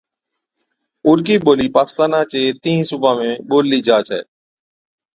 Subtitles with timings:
[1.07, 4.19] اوڏڪِي ٻولِي پاڪستانا چي تِينهِين صُوبان ۾ ٻوللِي جا ڇَي